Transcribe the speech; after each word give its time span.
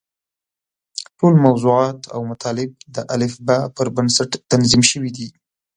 ټول 1.17 1.33
موضوعات 1.45 1.99
او 2.13 2.21
مطالب 2.31 2.69
د 2.95 2.97
الفباء 3.15 3.63
پر 3.75 3.87
بنسټ 3.95 4.31
تنظیم 4.51 4.81
شوي 4.91 5.11
دي. 5.17 5.27